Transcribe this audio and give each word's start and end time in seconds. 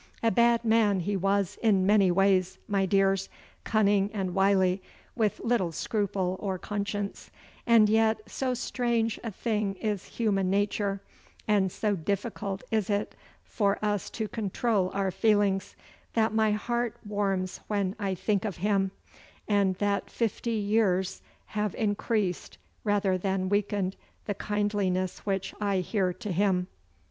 A 0.23 0.31
bad 0.31 0.65
man 0.65 1.01
he 1.01 1.15
was 1.15 1.59
in 1.61 1.85
many 1.85 2.09
ways, 2.09 2.57
my 2.67 2.87
dears, 2.87 3.29
cunning 3.63 4.09
and 4.15 4.33
wily, 4.33 4.81
with 5.15 5.39
little 5.41 5.71
scruple 5.71 6.37
or 6.39 6.57
conscience; 6.57 7.29
and 7.67 7.87
yet 7.87 8.19
so 8.25 8.55
strange 8.55 9.19
a 9.23 9.29
thing 9.29 9.75
is 9.75 10.05
human 10.05 10.49
nature, 10.49 11.01
and 11.47 11.71
so 11.71 11.95
difficult 11.95 12.63
is 12.71 12.89
it 12.89 13.13
for 13.43 13.77
us 13.85 14.09
to 14.09 14.27
control 14.27 14.89
our 14.95 15.11
feelings, 15.11 15.75
that 16.15 16.33
my 16.33 16.51
heart 16.51 16.97
warms 17.05 17.59
when 17.67 17.95
I 17.99 18.15
think 18.15 18.43
of 18.43 18.57
him, 18.57 18.89
and 19.47 19.75
that 19.75 20.09
fifty 20.09 20.53
years 20.55 21.21
have 21.53 21.75
increased 21.75 22.57
rather 22.83 23.19
than 23.19 23.49
weakened 23.49 23.95
the 24.25 24.33
kindliness 24.33 25.19
which 25.27 25.53
I 25.61 25.77
hear 25.81 26.11
to 26.11 26.31
him. 26.31 26.65